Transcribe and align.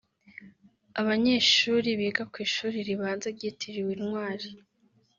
Abanyeshuri 0.99 1.89
biga 1.99 2.23
ku 2.31 2.35
ishuri 2.47 2.77
ribanza 2.87 3.27
ryitiriwe 3.35 3.91
Intwari 3.97 4.47